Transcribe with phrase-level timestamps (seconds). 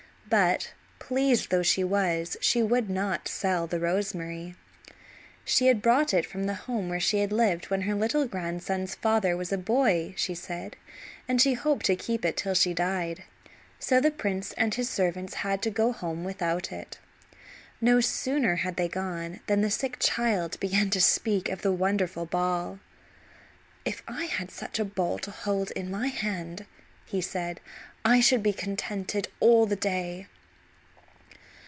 [0.29, 4.55] But pleased though she was she would not sell the rosemary.
[5.43, 8.95] She had brought it from the home where she had lived when her little grandson's
[8.95, 10.77] father was a boy, she said,
[11.27, 13.25] and she hoped to keep it till she died.
[13.77, 16.97] So the prince and his servants had to go home without it.
[17.81, 22.29] No sooner had they gone than the sick child began to talk of the wonderfull
[22.29, 22.79] ball.
[23.83, 26.65] "If I had such a ball to hold in my hand,"
[27.05, 27.59] he said,
[28.03, 30.25] "I should be contented all the day."